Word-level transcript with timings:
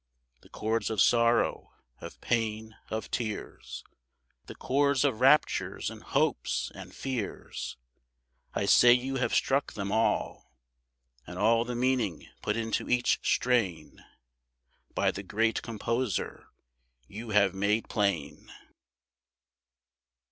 The 0.39 0.49
chords 0.49 0.89
of 0.89 0.99
sorrow, 0.99 1.73
of 1.99 2.19
pain, 2.21 2.75
of 2.89 3.11
tears, 3.11 3.83
The 4.47 4.55
chords 4.55 5.05
of 5.05 5.21
raptures 5.21 5.91
and 5.91 6.01
hopes 6.01 6.71
and 6.73 6.91
fears, 6.91 7.77
I 8.55 8.65
say 8.65 8.93
you 8.93 9.17
have 9.17 9.31
struck 9.31 9.73
them 9.73 9.91
all; 9.91 10.57
And 11.27 11.37
all 11.37 11.65
the 11.65 11.75
meaning 11.75 12.27
put 12.41 12.57
into 12.57 12.89
each 12.89 13.19
strain 13.21 14.03
By 14.95 15.11
the 15.11 15.21
Great 15.21 15.61
Composer, 15.61 16.47
you 17.07 17.29
have 17.29 17.53
made 17.53 17.87
plain. 17.87 18.51